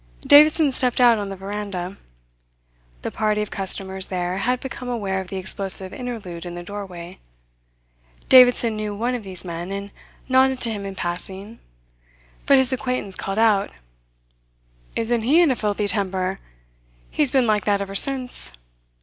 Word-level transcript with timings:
Davidson 0.21 0.71
stepped 0.71 0.99
out 0.99 1.19
on 1.19 1.29
the 1.29 1.35
veranda. 1.35 1.95
The 3.03 3.11
party 3.11 3.43
of 3.43 3.51
customers 3.51 4.07
there 4.07 4.39
had 4.39 4.59
become 4.59 4.89
aware 4.89 5.21
of 5.21 5.27
the 5.27 5.37
explosive 5.37 5.93
interlude 5.93 6.43
in 6.43 6.55
the 6.55 6.63
doorway. 6.63 7.19
Davidson 8.27 8.75
knew 8.75 8.95
one 8.95 9.13
of 9.13 9.21
these 9.21 9.45
men, 9.45 9.69
and 9.71 9.91
nodded 10.27 10.59
to 10.61 10.71
him 10.71 10.87
in 10.87 10.95
passing; 10.95 11.59
but 12.47 12.57
his 12.57 12.73
acquaintance 12.73 13.15
called 13.15 13.37
out: 13.37 13.69
"Isn't 14.95 15.21
he 15.21 15.39
in 15.39 15.51
a 15.51 15.55
filthy 15.55 15.87
temper? 15.87 16.39
He's 17.11 17.29
been 17.29 17.45
like 17.45 17.65
that 17.65 17.79
ever 17.79 17.93
since." 17.93 18.51